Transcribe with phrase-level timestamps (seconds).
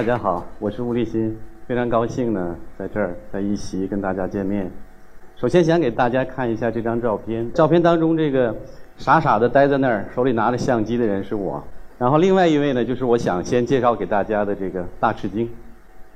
[0.00, 1.36] 大家好，我是吴立新，
[1.66, 4.70] 非常高兴呢，在这儿在一席跟大家见面。
[5.36, 8.56] 首先想给大家看一下这张照片，照片当中这个
[8.96, 11.62] 傻傻的待在那儿，手里拿着相机的人是我。
[11.98, 15.46] 然后另外一位呢，就是我想先介绍给大家的这个大赤鲸。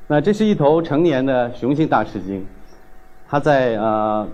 [0.06, 2.42] 那这是一头成年的雄性大赤鲸，
[3.28, 4.27] 它在呃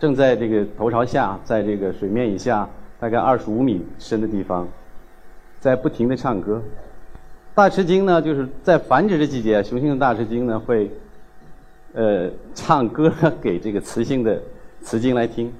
[0.00, 4.66] 正在这个头朝下，在这个水面以下大概二十五米深的地方，
[5.60, 6.60] 在不停的唱歌。
[7.56, 10.90] 大赤鲸呢，就是在繁殖的季节，雄性的大赤鲸呢会，
[11.94, 13.10] 呃，唱歌
[13.40, 14.38] 给这个雌性的
[14.82, 15.50] 雌鲸来听。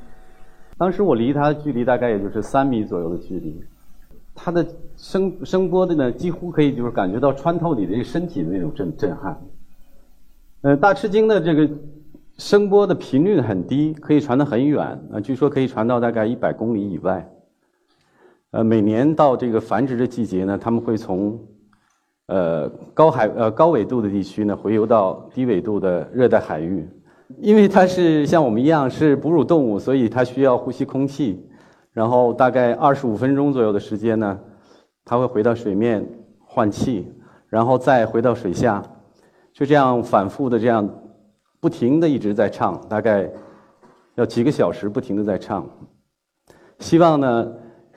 [0.77, 3.64] 当时我离它距离大概也就是三米左右的距离，
[4.34, 4.66] 它的
[4.98, 9.40] 声声波的呢，几乎可以就是感觉到穿透你的身体的那种震震撼。
[10.60, 11.66] 呃，大赤鲸的这个
[12.37, 17.26] 声波的频率很低，可以传得很远，啊，据说可以传到大概一百公里以外。
[18.51, 21.40] 呃，每年到这个繁殖的季节呢，他们会从
[22.27, 26.85] 呃，高海呃高纬度的地区呢，回游到低纬度的热带海域，
[27.38, 31.49] 因为它是像我们一样是哺乳动物，所以它需要呼吸空气。
[31.93, 34.41] 然后大概二十五分钟左右的时间呢，
[35.04, 36.04] 它会回到水面
[36.45, 37.07] 换气，
[37.49, 38.82] 然后再回到水下，
[39.52, 40.88] 就这样反复的这样
[41.60, 43.30] 不停的一直在唱，大概
[44.16, 45.65] 要几个小时不停的在唱。
[46.80, 47.52] 希望呢。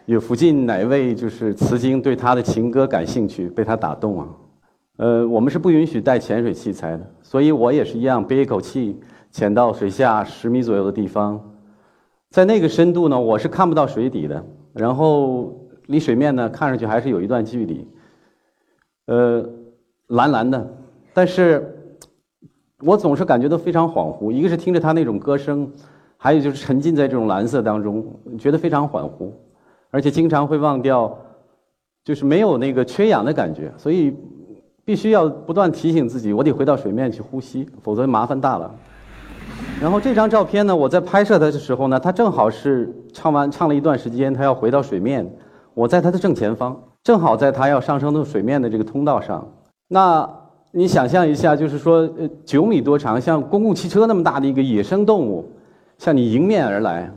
[0.09, 4.27] 有附近哪位就是雌鲸对他的情歌感兴趣，被他打动啊？
[4.97, 11.39] 呃，我们是不允许带潜水器材的，所以我也是一样，憋一口气潜到水下十米左右的地方，
[12.31, 14.43] 在那个深度呢，我是看不到水底的，
[14.73, 17.87] 然后离水面呢看上去还是有一段距离，
[19.05, 19.47] 呃，
[20.07, 20.75] 蓝蓝的，
[21.13, 21.95] 但是
[22.79, 25.71] 我总是感觉到非常恍惚，一个是听着他那种歌声，
[26.17, 28.03] 还有就是沉浸在这种蓝色当中，
[28.39, 29.31] 觉得非常恍惚。
[29.91, 31.17] 而且经常会忘掉，
[32.03, 34.15] 就是没有那个缺氧的感觉，所以
[34.85, 38.73] 必须要不断提醒自己，我得回到水面去呼吸，否则麻烦大了。
[39.81, 45.27] 然后这张照片呢，我在拍摄它的时候呢，它正好是唱完唱了一段时间，它要回到水面，
[45.73, 49.47] 我在它的正前方，正好在它要上升到水面的这个通道上。
[49.87, 50.29] 那
[50.71, 55.49] 你想象一下，就是说，呃，九米多长，像公共汽车那么大的一个野生动物，
[55.97, 57.11] 向你迎面而来。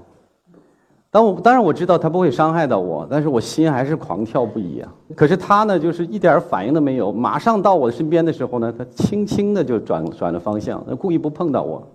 [1.12, 4.90] 当我当然我知道它不会伤害到我，但是我心还是狂跳不已啊。
[5.14, 7.12] 可是它呢，就是一点反应都没有。
[7.12, 11.86] 马上到我身边的时候呢，它轻轻的就转转了方向，故意不碰到我。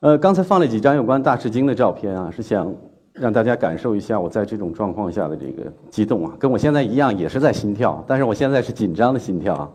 [0.00, 2.74] 呃，刚才放了几张有关大赤鲸的照片啊，是想
[3.12, 9.72] 让大家感受一下我在这种状况下的这个激动啊，跟我现在一样，也是在心跳，但是我现在是紧张的心跳。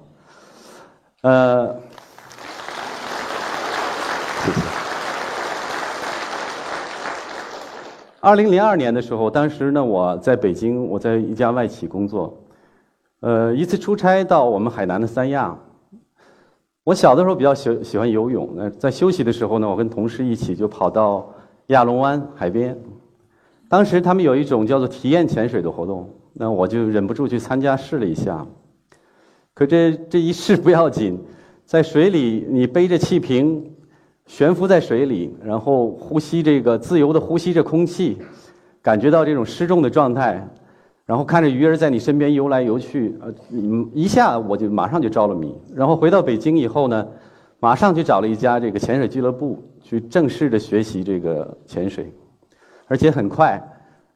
[1.22, 1.74] 呃。
[8.22, 12.38] 二零零二年的时候，当时呢，我在北京，我在一家外企工作。
[13.22, 15.58] 呃，一次出差到我们海南的三亚。
[16.84, 21.34] 我小的时候比较喜喜欢游泳，那在休息的时候呢，我跟同事一起就跑到
[21.68, 22.78] 亚龙湾海边。
[23.70, 28.46] 当时他们有一种叫做体验潜水的活动，那我就忍不住去参加试了一下。
[29.54, 31.18] 可这这一试不要紧，
[31.64, 33.76] 在水里你背着气瓶。
[34.30, 38.16] 悬浮在水里，然后呼吸这个自由的呼吸着空气，
[38.80, 40.48] 感觉到这种失重的状态，
[41.04, 43.34] 然后看着鱼儿在你身边游来游去，呃，
[43.92, 45.58] 一下我就马上就着了迷。
[45.74, 47.08] 然后回到北京以后呢，
[47.60, 52.14] 马上就找了一家这个潜水俱乐部去正式的学习这个潜水，
[52.86, 53.60] 而且很快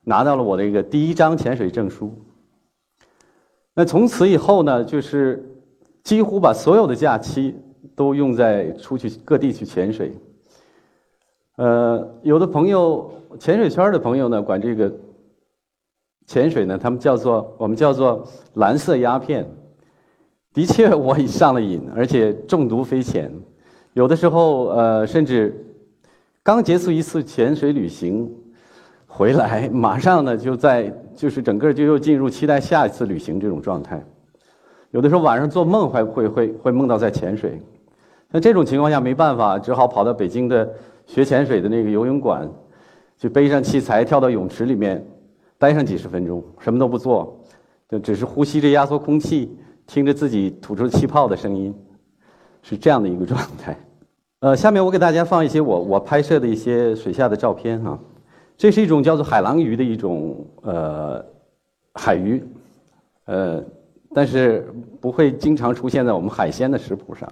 [0.03, 2.13] 拿到了我的一个第一张潜水证书。
[3.73, 5.43] 那从此以后呢，就是
[6.03, 7.55] 几乎把所有的假期。
[7.95, 10.11] 都用在出去各地去潜水。
[11.55, 14.91] 呃，有的朋友潜水圈的朋友呢，管这个
[16.25, 19.45] 潜水呢，他们叫做我们叫做蓝色鸦片。
[20.53, 23.31] 的确，我已上了瘾，而且中毒非浅。
[23.93, 25.65] 有的时候，呃，甚至
[26.43, 28.31] 刚结束一次潜水旅行
[29.07, 34.03] 回来，马上呢就在就是整个就又进入期待下一次旅行这种状态。
[34.91, 37.59] 有的时候晚上做梦还会会会梦到在潜水。
[38.35, 40.67] 那这种情况下没办法，只好跑到北京的
[41.05, 42.49] 学潜水的那个游泳馆，
[43.15, 45.05] 就背上器材跳到泳池里面，
[45.59, 47.39] 待上几十分钟，什么都不做，
[47.87, 51.71] 就只是呼吸着压缩空气，听着自己吐出气泡的声音，
[52.63, 53.77] 是这样的一个状态。
[54.41, 57.99] 呃，下面我给大家放一些我我拍摄的一些水下的照片哈。
[58.57, 61.23] 这是一种叫做海狼鱼的一种呃
[61.93, 62.43] 海鱼，
[63.25, 63.63] 呃，
[64.11, 67.29] 但是不会经常出现在我们海鲜的食谱上。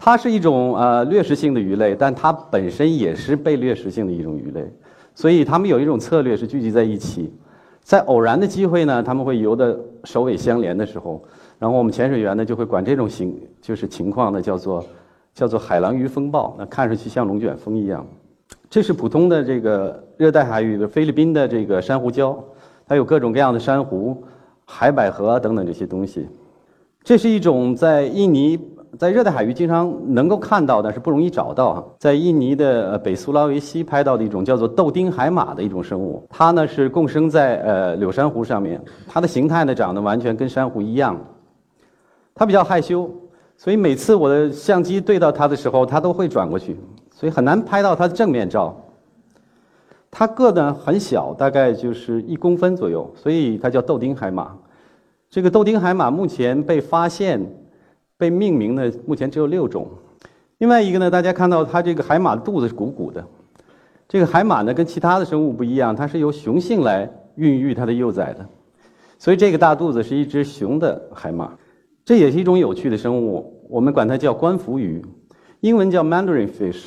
[0.00, 4.64] 它是一种呃掠食性的鱼类，但它本身也是被掠食性的一种鱼类，
[5.12, 7.34] 所以它们有一种策略是聚集在一起，
[7.82, 11.20] 在偶然的机会呢，他们会游的首尾相连的时候，
[11.58, 14.86] 然后我们潜水员呢就会管这种形就是情况呢叫做
[15.34, 18.06] 叫做海狼鱼风暴，那看上去像龙卷风一样。
[18.70, 22.36] 这是普通的这个热带海域的菲律宾的这个珊瑚礁，
[22.86, 24.22] 它有各种各样的珊瑚、
[24.64, 26.28] 海百合等等这些东西。
[27.02, 28.58] 这是一种在印尼
[28.96, 31.84] 在热带海域经常能够看到，但是不容易找到哈。
[31.98, 41.18] 在印尼的呃北苏拉维西拍到的一种叫做豆丁海马的一种生物，它呢是共生在呃柳珊瑚上面，它的形态呢长得完全跟珊瑚一样。
[42.34, 43.10] 它比较害羞，
[43.56, 46.76] 所以每次我的相机对到它的时候，它都会转过去。
[47.10, 48.74] 所以很难拍到它的正面照。
[50.10, 54.56] 它个呢很小，大概就是一公分左右，所以它叫豆丁海马。
[55.28, 57.44] 这个豆丁海马目前被发现、
[58.18, 59.88] 被命名的目前只有六种。
[60.58, 63.24] 另外一个呢，大家看到它这个海马的肚子是鼓鼓的。
[64.08, 68.44] 这个海马呢跟其他的生物不一样，它是由雄性来孕育它的幼崽的，
[69.18, 71.56] 所以这个大肚子是一只雄的海马。
[72.04, 75.04] 这也是一种有趣的生物，我们管它叫官服鱼，
[75.60, 76.84] 英文叫 Mandarin fish。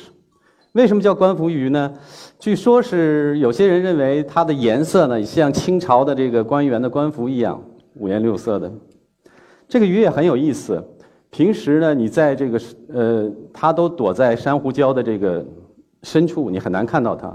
[0.72, 1.94] 为什么叫官服鱼呢？
[2.38, 7.62] 据说是有些人认为它的颜色呢像清朝的这个官员的官服一样
[7.94, 8.72] 五颜六色的。
[9.68, 10.84] 这个鱼也很有意思。
[11.32, 12.60] 平时呢，你在这个
[12.92, 15.42] 呃，它都躲在珊瑚礁的这个
[16.02, 17.34] 深处，你很难看到它。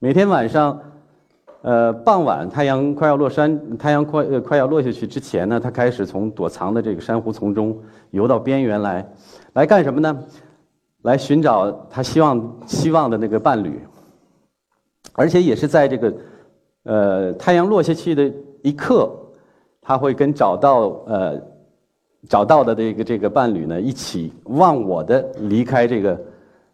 [0.00, 0.76] 每天晚上，
[1.62, 7.80] 呃，傍晚太阳快要落山，太阳快呃快要落下去之前呢，它开始从躲藏的这个珊瑚丛中
[8.10, 9.08] 游到边缘来，
[9.52, 10.24] 来干什么呢？
[11.02, 13.80] 来寻找他希望希望的那个伴侣，
[15.14, 16.14] 而且也是在这个
[16.82, 18.30] 呃太阳落下去的
[18.62, 19.08] 一刻，
[19.80, 21.40] 他会跟找到呃
[22.28, 26.20] 找到的这个这个伴侣呢一起忘我的离开这个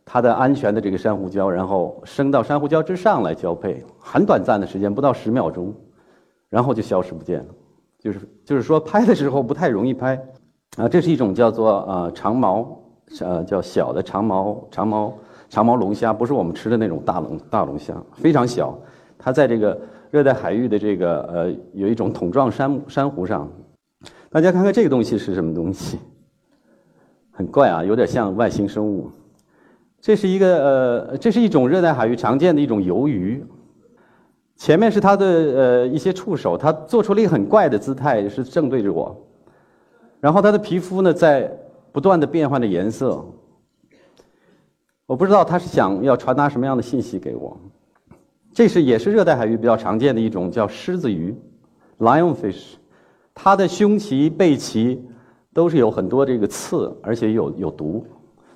[0.05, 5.75] 他的安全的这个珊瑚礁，然后升到珊瑚礁之上来交配，很短暂的时间，不到十秒钟，
[6.49, 7.47] 然后就消失不见了。
[7.99, 10.21] 就是就是说拍的时候不太容易拍
[10.77, 12.83] 啊，这是一种叫做呃长毛。
[13.21, 15.15] 呃，叫小的长毛长毛
[15.49, 18.77] 长毛龙虾，不是我们吃的那种大龙大龙虾，非常小。
[19.17, 23.49] 它在这个热带海域的这个呃，有一种桶状珊珊瑚上。
[24.31, 25.99] 大家看看这个东西是什么东西？
[27.33, 29.11] 很怪啊，有点像外星生物。
[30.01, 30.65] 这是一个
[31.11, 33.45] 呃，这是一种热带海域常见的一种鱿鱼。
[34.57, 39.15] 前面是它的呃一些触手，它做出了一个很怪的姿态，是正对着我。
[40.21, 41.51] 然后它的皮肤呢，在
[41.93, 43.25] 不断的变换着颜色，
[45.07, 47.59] 我不知道他是想要传达什么样的信息给我。
[48.53, 51.35] 这是也是热带海域比较常见的一种叫狮子鱼
[51.99, 52.75] ，lionfish，
[53.39, 54.99] 它的胸鳍、背鳍
[55.53, 58.05] 都是有很多这个刺，而且有有毒，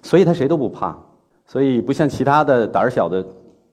[0.03, 0.99] 所以它谁都不怕。
[1.47, 3.25] 所以不像其他的胆小的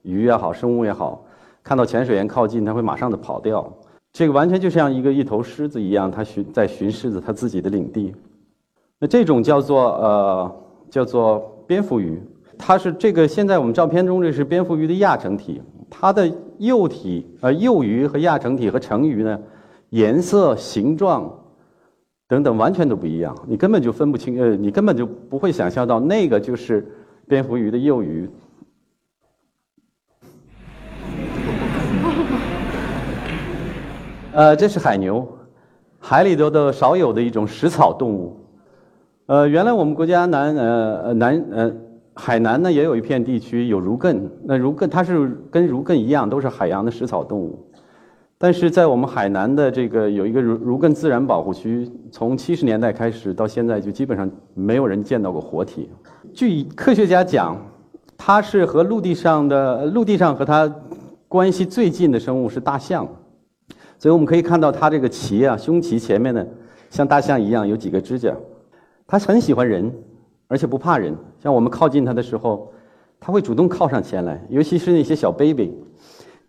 [0.02, 1.24] 鱼也好，生物也好，
[1.64, 3.72] 看到潜水员靠近，它会马上的跑掉。
[4.12, 8.14] 这个完全就像一个一头狮子一样，它巡在巡狮子它自己的领地。
[8.98, 10.56] 那这种叫做呃
[10.90, 12.20] 叫做蝙蝠鱼，
[12.58, 19.38] 它是这个现在我们照片中这是蝙蝠鱼的亚成体，它的幼体呃幼鱼和亚成体和成鱼呢，
[19.90, 21.32] 颜色、形状
[22.28, 26.86] 等等完全都不一样，你根本就分不清呃，你根本就不会想象到那个就是
[27.26, 28.28] 蝙蝠鱼的幼鱼。
[34.32, 35.26] 呃，这是海牛，
[35.98, 38.36] 海里头的少有的一种食草动物。
[39.24, 41.74] 呃，原来我们国家南呃南呃
[42.14, 47.67] 海南呢也有一片地区有儒艮，那儒艮它是跟儒艮一样都是海洋的食草动物，
[48.40, 55.90] 但是在我们海南的这个有一个如如艮自然保护区，从七十年代开始到现在就基本上没有人见到过活体。
[56.32, 57.60] 据科学家讲，
[58.16, 60.72] 它是和陆地上的陆地上和它
[61.26, 63.08] 关系最近的生物是大象，
[63.98, 66.46] 所以我们可以看到它这个鳍啊胸鳍前面呢
[66.90, 68.32] 像大象一样有几个指甲。
[69.04, 69.92] 它很喜欢人，
[70.46, 71.12] 而且不怕人。
[71.42, 72.72] 像我们靠近它的时候，
[73.18, 74.40] 它会主动靠上前来。
[74.48, 75.74] 尤其是那些小 baby，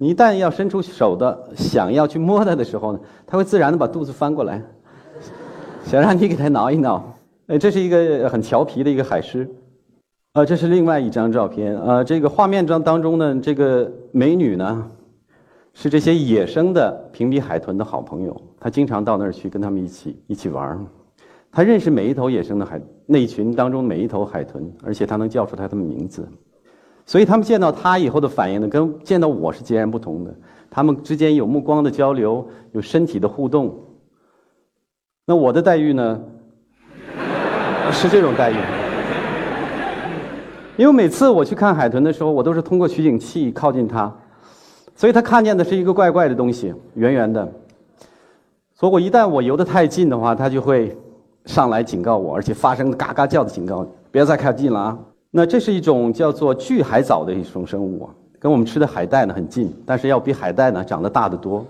[0.02, 4.64] 你一旦要伸出手的想要去摸它的时候呢，它会自然的把肚子翻过来，
[5.84, 7.04] 想让你给它挠一挠。
[7.48, 9.50] 哎，这是一个很调皮的一个海狮。
[10.34, 11.78] 呃，这是另外一张照片。
[11.78, 14.90] 呃，这个画面中当中呢，这个美女呢，
[15.74, 18.42] 是这些野生的平鼻海豚的好朋友。
[18.58, 20.66] 她经常到那儿去跟他们一起一起玩。
[20.66, 20.80] 儿。
[21.52, 26.26] 她认识每一头野生的海，那群当中每一头海豚，而且他能叫出它的名字，
[27.10, 30.32] 所以他们见到他以后的反应呢，跟见到我是截然不同的。
[30.70, 33.76] 他们之间有目光的交流，有身体的互动。
[35.26, 36.22] 那我的待遇呢，
[37.92, 38.56] 是这种待遇。
[40.78, 44.16] 因为每次我去看海豚的时候，我都是通过取景器靠近它，
[44.96, 47.52] 所以它看见的是一个怪怪的东西，圆圆的。
[48.76, 50.96] 所以我一旦我游得太近的话，它就会
[51.46, 55.00] 上来警告我，而且发声嘎嘎叫的警告，别再靠近了啊！
[55.32, 58.10] 那这是一种叫做巨海藻的一种生物啊，
[58.40, 61.66] 跟我们吃的海带呢很近，但是要比海带呢长得大得多。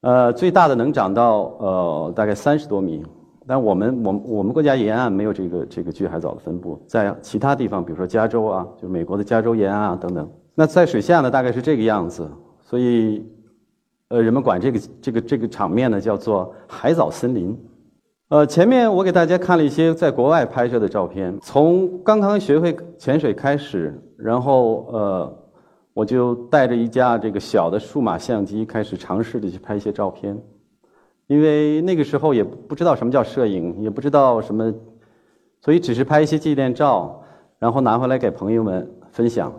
[0.00, 3.02] 呃，最大的能长到呃大概三十多米，
[3.46, 10.28] 但我们我们我们国家沿岸没有这个这个巨海藻的分布，在其他地方，比如说加州啊，就美国的加州沿岸啊等等。
[10.54, 12.28] 那在水下呢，大概是这个样子，
[12.62, 13.24] 所以。
[14.08, 17.58] 呃，人们管这个这个这个场面呢叫做海藻森林。
[18.30, 25.38] 呃，前面我给大家看了一些在国外拍摄的照片，从刚刚学会潜水开始，然后呃，
[25.92, 30.36] 我就带着一架这个小的数码相机开始尝试的去拍一些照片，
[31.26, 34.72] 因为那个时候也不知道什么叫摄影，也不知道什么，
[35.60, 37.22] 所以只是拍一些纪念照，
[37.58, 39.52] 然后拿回来给朋友们分享。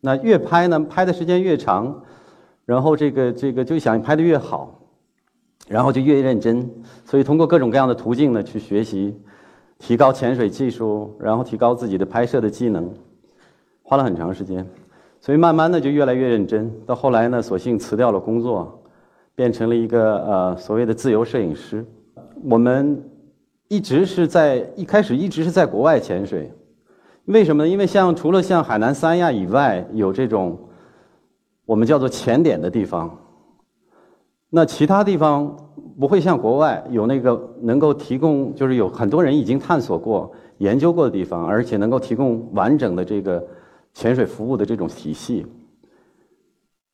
[0.00, 2.02] 那越拍呢，拍的时间越长。
[2.64, 4.85] 然后这个这个就想拍的越好，
[5.68, 6.70] 然后就越认真，
[7.04, 9.16] 所以通过各种各样的途径呢去学习，
[9.78, 12.92] 提高潜水技术，然后提高自己的拍摄的技能，
[13.82, 14.66] 花了很长时间，
[15.20, 16.72] 所以慢慢的就越来越认真。
[16.86, 18.82] 到后来呢，索性辞掉了工作，
[19.34, 21.84] 变成了一个呃所谓的自由摄影师。
[22.44, 23.02] 我们
[23.68, 26.52] 一直是在一开始一直是在国外潜水，
[27.24, 27.68] 为什么呢？
[27.68, 30.58] 因为像除了像海南三亚以外有这种。
[31.66, 33.10] 我们叫做潜点的地方，
[34.48, 35.54] 那其他地方
[35.98, 43.44] 不会像国外有那个能够提供，就是有很多人已经探索过、研究过的地方，而且能够提供完整的这个
[43.92, 45.44] 潜水服务的这种体系。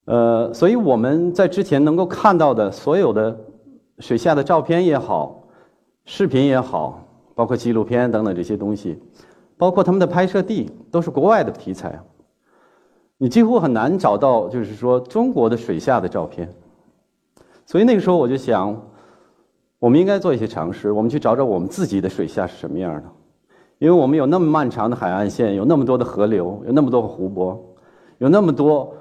[0.07, 3.39] 呃，所以我们在之前能够看到的所有的
[3.99, 5.45] 水下的照片也好、
[6.05, 8.99] 视频也好，包括纪录片等等这些东西，
[9.57, 12.01] 包括他们的拍摄地，都是国外的题材。
[13.19, 16.53] 你几乎很难找到，就是说中国的水下的照片。
[17.67, 18.75] 所以那个时候我就想，
[19.79, 23.05] 我们应该做一些尝试，我们去找找我们自己的水下是什么样的。
[23.79, 27.61] 因为我们有那么漫长的海岸线，有那么多的河流，有那么多湖泊，
[28.19, 28.95] 有那么多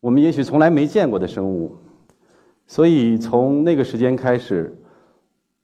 [0.00, 1.76] 我们也许从来没见过的生物。
[2.66, 4.76] 所以从那个时间开始。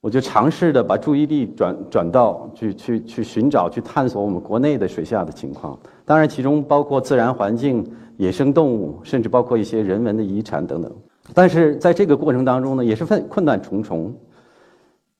[0.01, 5.77] 我就尝试的把注意力转转到去去去寻找、去探索我们国内的水下的情况。
[6.05, 7.85] 当然，其中包括自然环境、
[8.17, 10.93] 野生动物，甚至包括一些人文的遗产等等。
[11.35, 14.15] 但是在这个过程当中呢，也是困困难重重。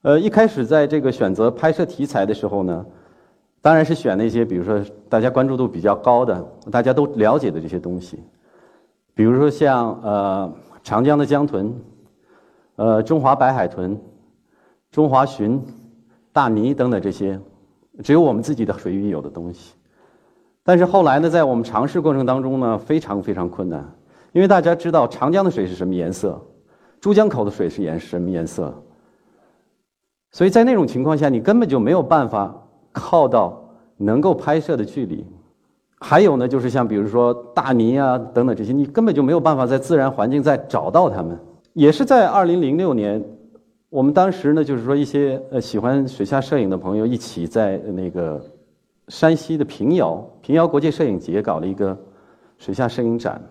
[0.01, 2.85] 呃，一开始在这个选择拍摄题材的时候呢，
[3.61, 8.19] 当然是选那些比如说大家关注度比较高的、大家都了解的这些东西，
[9.13, 11.73] 比如说像呃长江的江豚，
[12.75, 13.99] 呃中华白海豚。
[14.91, 15.61] 中华鲟、
[16.33, 17.39] 大鲵等等这些，
[18.03, 19.75] 只有我们自己的水域有的东西。
[20.63, 23.87] 但是后来呢，在我们尝试过程当中呢，非常非常困难，
[24.31, 26.39] 因为大家知道长江的水是什么颜色，
[27.01, 28.73] 珠江口的水是颜什么颜色，
[30.31, 32.55] 所以在那种情况下，你根本就没有办法
[32.91, 33.61] 靠到
[33.97, 35.25] 能够拍摄的距离。
[35.99, 41.37] 还有呢，就是像比如说大鲵啊等等这些，你根本就没有办法在自然环境再找到它们。
[41.73, 43.23] 也是在二零零六年。
[43.89, 48.39] 我们当时呢，就是说一些呃喜欢水下摄影的朋友一起在那个
[49.07, 51.97] 山西的平遥平遥国际摄影节搞了一个
[52.59, 53.41] 水下摄影展，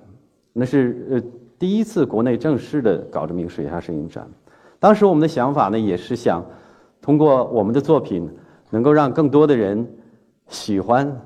[0.58, 1.22] 那是呃
[1.58, 4.28] 第一次国内正式的搞这么一个水下摄影展。
[4.78, 6.44] 当时我们的想法呢，也是想
[7.00, 8.28] 通过我们的作品，
[8.70, 9.86] 能够让更多的人
[10.48, 11.20] 喜欢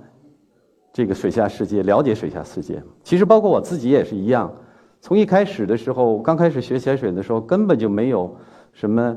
[0.93, 2.83] 这个水下世界，了解水下世界。
[3.03, 4.53] 其实包括我自己也是一样，
[5.01, 8.37] 从一开始的时候，刚开始学潜水的时候，根本就没有。
[8.75, 9.15] 什么，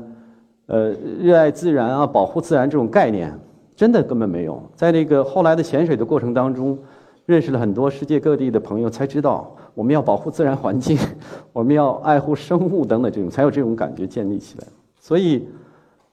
[0.66, 3.32] 呃，热爱自然啊，保护自然这种概念，
[3.74, 4.62] 真的根本没有。
[4.74, 6.78] 在那个后来的潜水的过程当中，
[7.26, 10.96] 认识了很多世界各地的朋友，才知道我们要保护自然环境，
[11.52, 14.66] 我们要爱护生物等等这种，才有这种感觉建立起来。
[14.98, 15.46] 所以，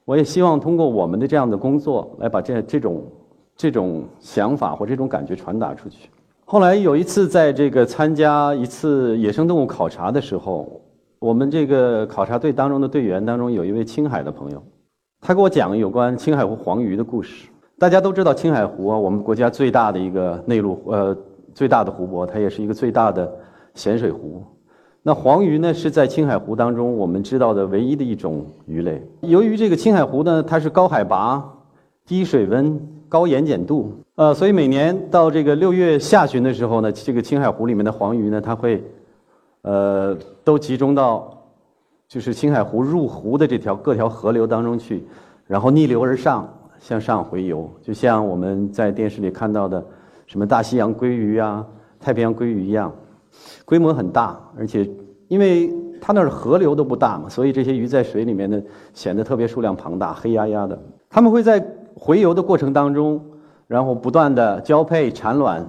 [0.03, 3.03] 我也希望通过我们的这样的工作，来把这这种
[3.55, 6.09] 这种想法或这种感觉传达出去。
[6.43, 10.81] 后来有一次在这个参加一次野生动物考察的时候。
[11.23, 14.61] 我们这个考察队当中的队员当中有一位青海的朋友，
[15.21, 17.47] 他给我讲有关青海湖黄鱼的故事。
[17.83, 21.13] 大家都知道青海湖啊，我们国家最大的一个内陆呃
[21.53, 23.29] 最大的湖泊，它也是一个最大的
[23.75, 24.41] 咸水湖。
[25.01, 29.05] 那黄鱼呢是在青海湖当中我们知道的唯一的一种鱼类。
[29.19, 31.43] 由于这个青海湖呢，它是高海拔、
[32.05, 38.81] 低水温、高盐碱度，呃，所以每年到这个六月下旬的时候呢，这个青海湖里面的黄鱼呢，它会。
[39.63, 41.37] 呃，都集中到
[42.07, 45.05] 就是青海湖入湖的这条各条河流当中去，
[45.47, 46.47] 然后逆流而上
[46.83, 49.81] 向上回游，就像我们在电视里看到的
[50.27, 51.65] 什么大西洋鲑鱼啊、
[51.97, 52.93] 太平洋鲑鱼一样，
[53.63, 54.85] 规模很大，而且
[55.29, 58.61] 因为它那儿河流都不大嘛，所以这些鱼在水里面呢
[58.93, 60.77] 显得特别数量庞大，黑压压的。
[61.09, 63.23] 它们会在回游的过程当中，
[63.65, 65.65] 然后不断的交配产卵。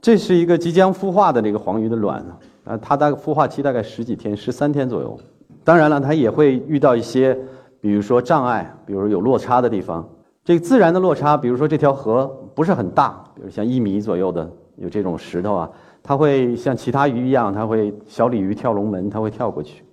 [0.00, 2.24] 这是一个即将孵化的这个黄鱼的卵
[2.64, 5.18] 啊，它大概孵化期大概十几天，十三天左右。
[5.64, 7.36] 当然了，它也会遇到一些，
[7.80, 10.08] 比如说障碍，比如有落差的地方。
[10.44, 15.70] 这个自然的落差，比如说这条河不是很大，比如像一米左右的有这种石头啊，
[16.02, 19.84] 它会像其他鱼一样，它会小鲤鱼跳龙门，它会跳过去。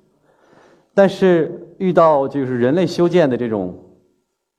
[0.95, 3.77] 但是遇到就是人类修建的这种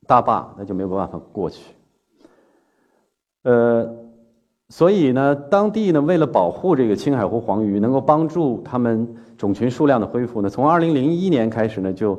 [0.07, 1.75] 大坝，那就没有办法过去。
[3.43, 3.93] 呃，
[4.69, 12.17] 所以呢，当地呢为了保护这个青海湖黄鱼，能够帮助它们种群数量的恢复呢，从二零零一年开始呢，就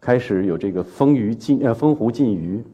[0.00, 2.64] 开始有这个封鱼禁呃封湖禁鱼。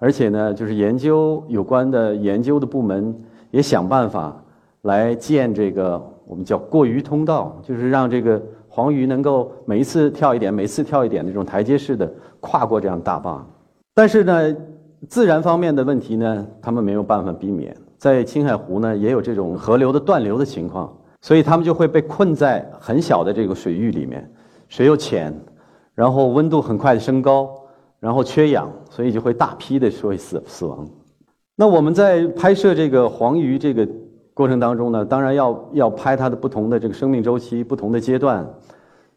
[0.00, 3.14] 而且呢，就是研究有关的研究的部门
[3.50, 4.34] 也想办法
[4.82, 13.46] 来建这个我们叫过鱼通道，就是让这个黄鱼能够每一次跳一点，每次跳一点那种台阶式的跨过这样大坝。
[13.94, 14.56] 但是呢，
[15.06, 17.76] 自然方面的问题呢，他们没有办法避免。
[17.98, 20.90] 在青海湖呢，也有这种河流的断流的情况，
[21.20, 24.26] 所以他们就会被困在很小的这个水域里面，
[24.70, 25.38] 水又浅，
[25.94, 27.50] 然后温度很快的升高。
[28.00, 30.88] 然后缺氧，所以就会大批的会死死亡。
[31.54, 33.86] 那我们在拍摄这个黄鱼这个
[34.32, 38.48] 过程当中呢，当然要要拍它的不同的这个生命周期、不同的阶段，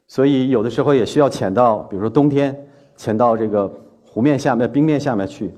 [0.06, 2.54] 所以有的时候也需要潜到，比如说冬天
[2.98, 3.72] 潜到这个
[4.06, 5.50] 湖面下面、冰面下面去。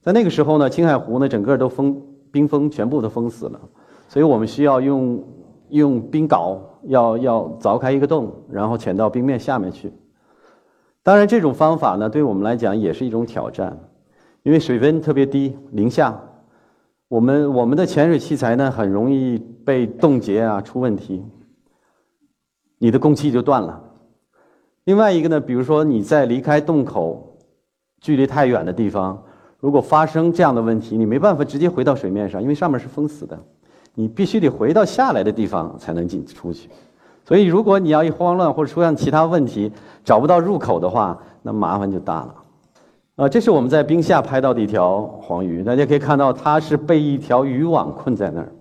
[0.00, 2.00] 在那个时候呢，青海湖呢整个都封
[2.30, 3.60] 冰封，全部都封死了，
[4.08, 5.24] 所以我们需要用
[5.70, 9.92] 用冰镐要要凿开一个洞，然后潜到冰面下面去。
[11.04, 13.76] 当然，这种方法呢，对我们来讲也是一种挑战，
[14.44, 16.16] 因为水温特别低，零下，
[17.08, 21.24] 我们我们的潜水器材呢很容易被冻结啊，出问题，
[22.78, 23.82] 你的供气就断了。
[24.84, 27.36] 另外一个呢，比如说你在离开洞口
[28.00, 29.24] 距离太远的地方，
[29.58, 33.36] 如果发生这样的问题，你没办法直接回到水面上，因为上面是封死的，
[33.94, 36.70] 你必须得回到下来的地方才能进出去。
[37.24, 39.70] 所以，如果你要一慌乱或者出现其他问题，
[40.04, 42.34] 找不到入口的话，那麻烦就大了。
[43.16, 48.52] 啊，这是我们在冰下拍到的一条黄鱼，大家可以看到它是被一条渔网困在那儿。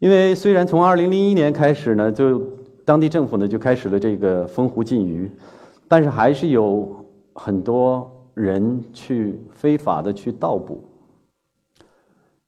[0.00, 2.42] 因为虽然从2001年开始呢，就
[2.84, 5.30] 当地政府呢就开始了这个封湖禁渔，
[5.88, 6.88] 但是还是有
[7.34, 10.84] 很多人去非法的去盗捕。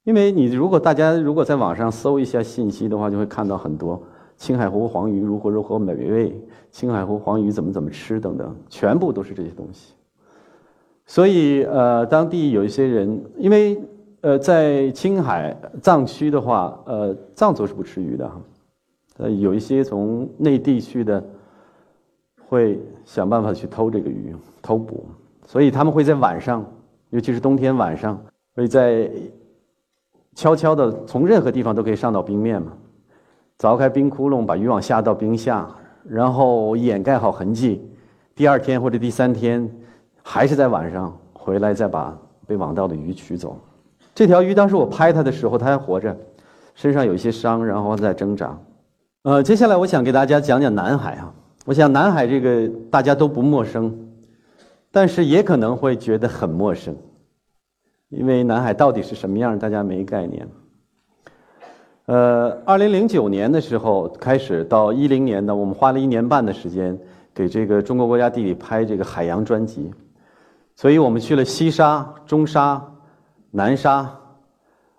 [0.05, 4.03] 因为你如果大家如果在网上搜一下信息的话，就会看到很多。
[4.43, 6.37] 青海湖黄鱼如何如何美味？
[6.73, 8.19] 青海湖黄鱼怎么怎么吃？
[8.19, 9.95] 等等，全部都是这些东西。
[11.07, 13.81] 所以，呃，当地有一些人，因为
[14.21, 18.33] 呃，在青海藏区的话，呃，藏族是不吃鱼的，
[19.19, 21.23] 呃，有一些从内地去的，
[22.49, 25.07] 会想办法去偷这个鱼，偷捕。
[25.47, 26.67] 所以他们会在晚上，
[27.11, 28.21] 尤其是冬天晚上，
[28.57, 29.09] 会在
[30.35, 32.73] 悄悄的从任何地方都可以上到冰面嘛。
[33.63, 35.69] 凿开冰窟窿，把渔网下到冰下，
[36.03, 37.81] 然后掩盖好痕迹。
[38.35, 39.71] 第二天或者第三天，
[40.21, 43.57] 还是在晚上回来，再把被网到的鱼取走。
[44.17, 46.17] 这条鱼当时我拍它的时候，它还活着，
[46.75, 48.59] 身上有一些伤，然后在挣扎。
[49.23, 51.33] 呃，接下来我想给大家讲讲南海啊。
[51.65, 53.97] 我想南海这个大家都不陌生，
[54.91, 56.97] 但是也可能会觉得很陌生，
[58.09, 60.49] 因为南海到底是什么样，大家没概念。
[62.07, 66.99] 呃，二零零九年的时候开始到一零年呢，我们花了一年半的时间
[67.33, 69.89] 给这个中国国家地理拍这个海洋专辑，
[70.75, 72.83] 所以我们去了西沙、中沙、
[73.53, 74.11] 南沙，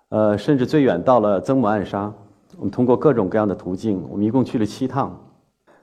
[0.08, 2.10] 呃，甚至最远到了曾母暗沙。
[2.56, 5.14] 我们通过各种各样的途径，我们一共去了七趟。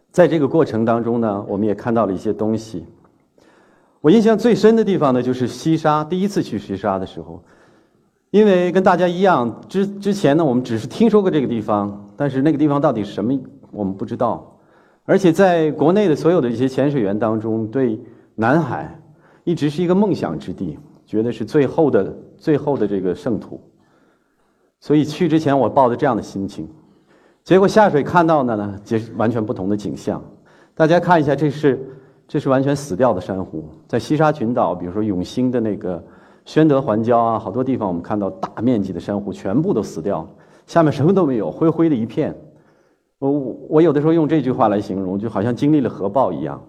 [0.10, 2.84] 在这个过程当中呢，我们也看到了一些东西。
[4.02, 6.04] 我印象最深的地方呢，就是西沙。
[6.04, 7.44] 第一次去西沙的时候。
[8.32, 13.38] 因为跟大家一样，之之前呢，我们只是听说过这个地方，但是那个地方到底是什么，
[13.72, 14.58] 我们不知道。
[15.04, 18.00] 而且在国内的所有的一些潜水员当中，对
[18.36, 18.98] 南海
[19.44, 23.60] 一直是一个梦想之地，觉得是最后的最后的这个圣土。
[24.80, 26.70] 所以去之前，我抱着这样的心情，
[27.44, 30.24] 结果下水看到的呢，就是完全不同的景象。
[30.74, 31.86] 大家看一下，这是
[32.30, 36.02] 这是完全死掉的珊瑚，在西沙群岛，比如说永兴的那个。
[36.46, 40.30] 宣德环礁啊，好多地方我们看到大面积的珊瑚全部都死掉了，
[40.66, 42.36] 下面什么都没有，灰灰的一片。
[43.20, 43.32] 我
[43.70, 46.62] 我有的时候用这句话来形容，就好像经历了核爆一样。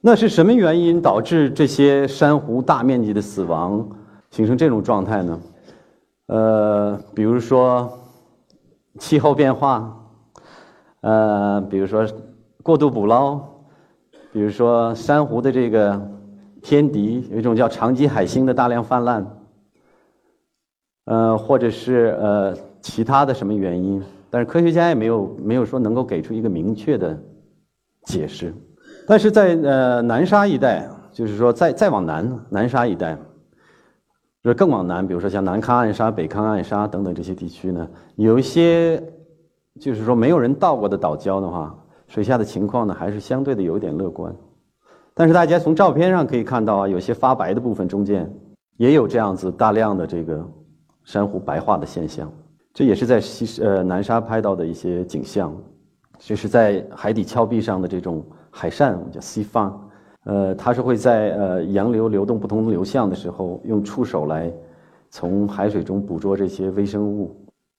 [0.00, 3.86] 那是什么原因导致这些珊瑚大面积的死亡，
[4.30, 5.40] 形成这种状态呢？
[6.28, 7.90] 呃，比如说
[8.98, 9.96] 气候变化，
[11.02, 12.06] 呃，比如说
[12.62, 13.40] 过度捕捞，
[14.32, 16.00] 比如说珊瑚的这个
[16.68, 19.24] 天敌，有一种叫长鳍海星的大量泛滥，
[21.04, 27.16] 呃，或者是呃其他的什么原因，但是科学家也没有没有说能够给出一个明确的
[28.02, 28.52] 解释。
[29.06, 33.16] 但是在呃南沙一带，就是说再再往南南沙一带，
[34.42, 39.00] 就是更往南，比如说像南康暗沙、北康暗沙等等这些地区呢，有一些
[39.78, 41.72] 就是说没有人到过的岛礁的话。
[42.08, 44.34] 水下的情况呢，还是相对的有点乐观，
[45.18, 48.30] 但是大家从照片上可以看到啊，有些发白的部分中间
[48.76, 50.46] 也有这样子大量的这个
[51.04, 52.30] 珊瑚白化的现象，
[52.74, 55.56] 这也是在西呃南沙拍到的一些景象，
[56.18, 59.88] 这是在海底峭壁上的这种海扇，我们叫西方，
[60.24, 64.52] 呃，它是会在呃洋流流动不同流向的时候，用触手来
[65.08, 67.34] 从海水中捕捉这些微生物。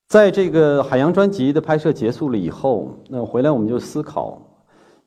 [0.07, 4.41] 在这个海洋专辑的拍摄结束了以后，那回来我们就思考，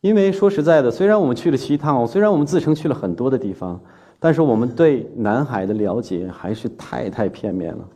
[0.01, 3.81] 因为说实在的，虽然我们去了七趟，虽然我们自称去了很多的地方，
[4.19, 7.87] 但是我们对南海的了解还是太太片面了，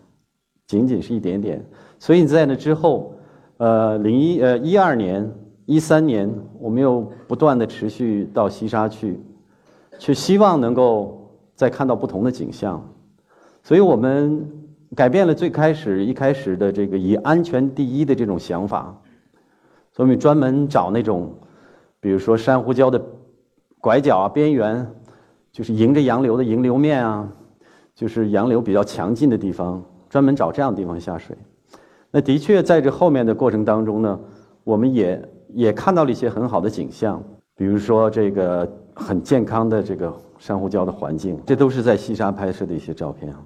[0.67, 1.65] 仅仅是一点点。
[1.99, 3.15] 所以在那之后，
[3.57, 5.31] 呃，零一呃一二年、
[5.67, 9.19] 一三年，我们又不断的持续到西沙去，
[9.99, 12.83] 去希望能够再看到不同的景象，
[13.63, 14.47] 所以我们。
[14.95, 18.97] 改变了最开始一开始的这个以安全第一的这种想法，
[19.93, 21.35] 所以我们专门找那种，
[22.05, 23.03] 比如说珊瑚礁的
[23.81, 24.87] 拐角啊、边缘，
[25.51, 27.27] 就是迎着洋流的迎流面啊，
[27.95, 31.35] 就是洋流比较强劲的地方，专门找这样的地方下水。
[32.11, 34.21] 那的确在这后面的过程当中呢，
[34.65, 37.25] 我们也也看到了一些很好的景象，
[37.57, 43.41] 比如说这个很健康的这个珊瑚礁的环境，这都是在西沙拍摄的一些照片啊。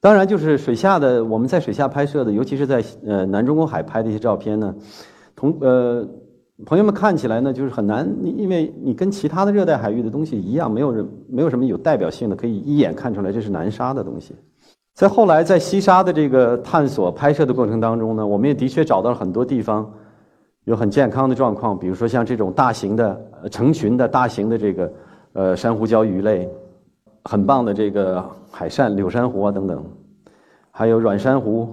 [0.00, 4.74] 当然，就是水下的我们在水下拍摄的，尤其是在呃南中国海拍的一些照片呢，
[5.36, 6.08] 同呃
[6.66, 14.34] 朋友们看起来呢，就是很难，因为你跟其他的热带海域的东西一样，没有人没有什么有代表性的可以一眼看出来这是南沙的东西。
[14.94, 19.90] 在后来在西沙的这个探索拍摄的过程当中呢，我们也的确找到了很多地方
[20.64, 23.20] 有很健康的状况，比如说像这种大型的
[23.50, 24.92] 成群的大型的这个
[25.32, 26.48] 呃珊瑚礁鱼类。
[27.24, 29.84] 很棒的这个海扇、柳珊瑚啊等等，
[30.70, 31.68] 还有软珊瑚，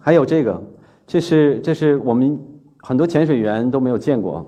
[0.00, 0.60] 还有这个，
[1.06, 2.36] 这是这是我们
[2.82, 4.44] 很多潜水员都没有见过，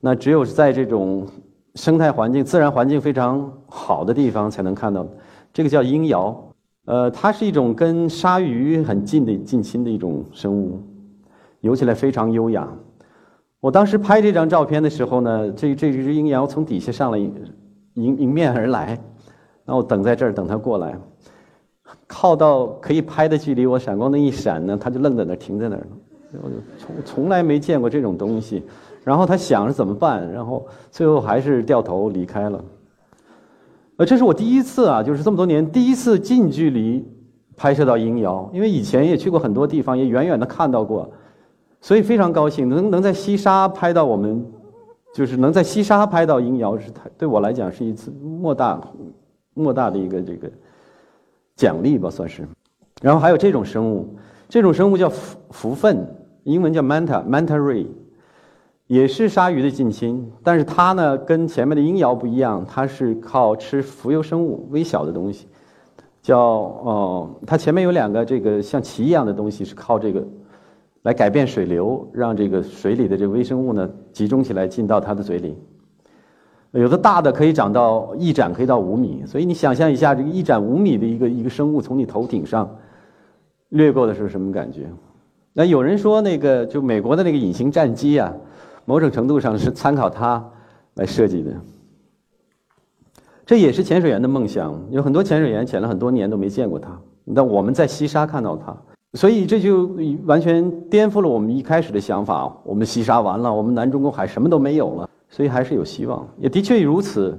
[0.00, 1.26] 那只有在这种
[1.74, 5.06] 生态环境、自然环境非常好的地方才能看到。
[5.52, 6.34] 这个叫鹰鳐，
[6.86, 10.80] 呃，它是一种跟鲨鱼很近的近亲的一种生物，
[11.60, 12.68] 游起来非常优雅。
[13.60, 17.34] 我当时拍这张照片的时候呢，这这只鹰鳐从底下上来迎
[17.94, 18.98] 迎面而来。
[19.64, 20.96] 那我等在这儿，等它过来，
[22.06, 25.86] 靠到可以拍的距离，我闪光灯一闪呢，它就愣在那儿，停在那儿了。
[26.42, 28.62] 我就从从来没见过这种东西，
[29.04, 32.64] 然后他想着怎么办，然后最后还是掉头离开了。
[33.96, 37.06] 呃，这是我第一次啊，就是这么多年第一次近距离
[37.56, 41.10] 拍摄到鹰鳐，因为以前也去过很多地方，也远远的看到过，
[41.80, 44.44] 所以非常高兴能能在西沙拍到我们，
[45.14, 48.80] 就是能在西沙拍到鹰鳐，是太对我来讲是一次莫大。
[49.54, 50.48] 莫大的一个这个
[51.56, 52.46] 奖励吧，算是。
[53.02, 54.16] 然后还有这种生物，
[54.48, 56.06] 这种生物叫浮浮粪，
[56.44, 57.86] 英文叫 manta manta ray，
[58.86, 65.46] 也是鲨鱼的近亲，但是它呢跟前面的鹰鳐不一样，它是靠吃浮游生物，微小的东西，
[66.22, 70.26] 叫哦，它前面有两个这个像鳍一样的东西，是靠这个
[71.02, 75.56] 来改变水流，让这个水里的这个微生物呢集中起来进到它的嘴里。
[76.72, 82.68] 有的大的可以长到一展，可以到五米，所以你想象一下，这个一展五米的一个一个生物从你头顶上
[83.70, 84.86] 掠过的时候什么感觉？
[85.58, 88.32] 那有人说，那个就美国的那个隐形战机啊，
[88.84, 90.48] 某种程度上是参考它
[90.94, 91.50] 来设计的。
[93.44, 96.96] 这也是潜水员的梦想，有很多潜水员潜了很多年都没见过它，
[97.34, 98.72] 但我们在西沙看到它，
[99.14, 99.90] 所以这就
[100.26, 102.56] 完全颠覆了我们一开始的想法。
[102.62, 105.10] 我们西沙完了，我们南中国海什么都没有了。
[105.28, 107.36] 所以还是有希望，也的确如此。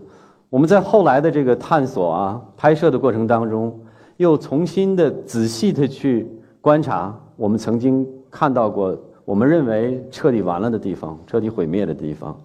[0.50, 3.80] 我们在后来的这个探索啊、拍摄的过程当中，
[4.18, 6.30] 又重新的仔细的去
[6.60, 12.38] 观察我们曾经看到过、我们认为彻底完了的地方、彻底毁灭的地方。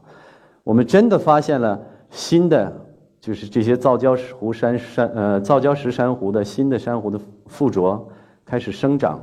[0.62, 1.78] 我们真的发现了
[2.10, 2.72] 新的，
[3.18, 8.06] 就是这些造礁石湖山山呃造礁石珊瑚的新的珊瑚的附着
[8.44, 9.18] 开始生长，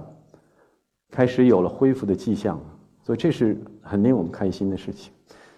[1.09, 2.59] 开始有了恢复的迹象。
[3.01, 5.13] 所以这是很令我们开心的事情。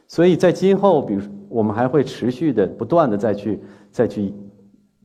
[0.08, 4.32] 所以在今后，比如我们还会持续的、不断的再去、再去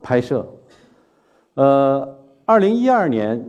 [0.03, 0.47] 拍摄。
[1.55, 3.43] 呃，二零一二年，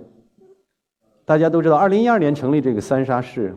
[1.30, 3.54] 大家都知道，二零一二年成立这个三沙市，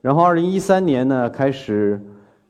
[0.00, 2.04] 然后二零一三年呢开始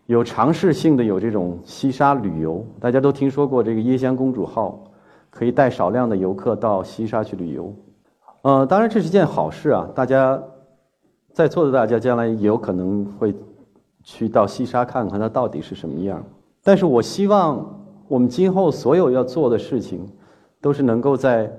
[0.06, 4.82] 有尝试性的有这种西沙旅游，大家都听说过这个椰香公主号，
[5.28, 7.74] 可以带少量的游客到西沙去旅游。
[8.40, 10.42] 呃，当然这是件好事啊，大家
[11.34, 13.34] 在座的大家将来也有可能会
[14.02, 16.24] 去到西沙看看它到底是什么样。
[16.64, 20.08] 但是我希望我们今后所有要做的事情，
[20.58, 21.54] 都是能够在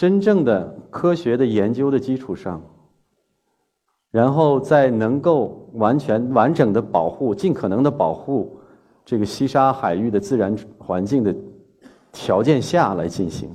[0.00, 2.58] 真正的科学的研究的基础上。
[4.10, 8.58] 然后在能够完全完整的保护、尽可能的保护
[9.04, 11.36] 这个西沙海域的自然环境的
[12.12, 13.50] 条件下来进行。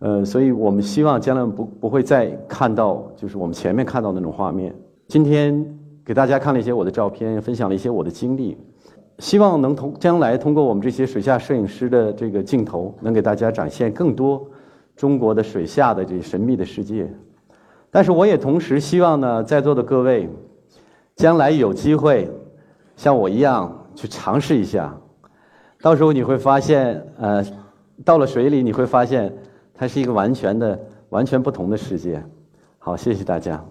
[0.00, 4.74] 呃，所以我们希望将来不不会再看到就是我们前面看到那种画面。
[5.06, 5.64] 今天
[6.04, 8.58] 给大家看了一些我的照片，分享了一些我的经历，
[9.20, 14.44] 希望能通将来通过我们这些水下摄影师的这个镜头，能给大家展现更多
[14.96, 17.08] 中国的水下的这神秘的世界。
[17.90, 20.28] 但是我也同时希望呢，在座的各位，
[21.14, 22.30] 将来有机会
[22.96, 24.94] 像我一样去尝试一下，
[25.80, 27.44] 到时候你会发现，呃，
[28.04, 29.32] 到了水里你会发现，
[29.74, 30.78] 它是一个完全的、
[31.10, 32.22] 完全不同的世界。
[32.78, 33.64] 好，谢谢大家。